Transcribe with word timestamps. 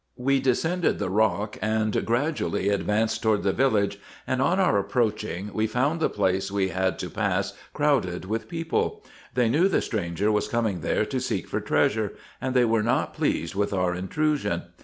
We 0.17 0.39
descended 0.39 0.97
the 0.97 1.11
rock, 1.11 1.59
and 1.61 2.03
gradually 2.07 2.69
advanced 2.69 3.21
towards 3.21 3.43
the 3.43 3.53
village, 3.53 3.99
and 4.25 4.41
on 4.41 4.59
our 4.59 4.79
approaching, 4.79 5.51
we 5.53 5.67
found 5.67 5.99
the 5.99 6.09
place 6.09 6.49
we 6.51 6.69
had 6.69 6.97
to 6.97 7.09
pass 7.11 7.53
crowded 7.73 8.25
with 8.25 8.49
people; 8.49 9.03
they 9.35 9.47
knew 9.47 9.67
the 9.67 9.79
stranger 9.79 10.31
was 10.31 10.47
coming 10.47 10.79
there 10.81 11.05
to 11.05 11.19
seek 11.19 11.47
for 11.47 11.59
treasure, 11.61 12.13
and 12.41 12.55
they 12.55 12.65
were 12.65 12.81
not 12.81 13.13
pleased 13.13 13.53
with 13.53 13.73
our 13.73 13.93
intrusion. 13.93 14.63